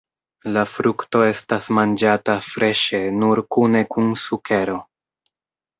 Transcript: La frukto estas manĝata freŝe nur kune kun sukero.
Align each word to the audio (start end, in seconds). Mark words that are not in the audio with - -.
La 0.53 0.61
frukto 0.75 1.21
estas 1.25 1.67
manĝata 1.79 2.39
freŝe 2.49 3.03
nur 3.21 3.45
kune 3.59 3.87
kun 3.95 4.13
sukero. 4.27 4.85